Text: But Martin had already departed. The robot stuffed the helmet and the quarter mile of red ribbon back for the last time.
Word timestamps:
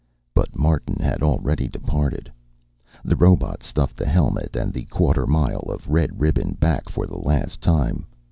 But 0.33 0.57
Martin 0.57 0.99
had 0.99 1.21
already 1.21 1.67
departed. 1.67 2.31
The 3.05 3.15
robot 3.15 3.61
stuffed 3.61 3.97
the 3.97 4.07
helmet 4.07 4.55
and 4.55 4.73
the 4.73 4.85
quarter 4.85 5.27
mile 5.27 5.61
of 5.69 5.87
red 5.89 6.19
ribbon 6.19 6.53
back 6.59 6.89
for 6.89 7.05
the 7.05 7.19
last 7.19 7.61
time. 7.61 8.07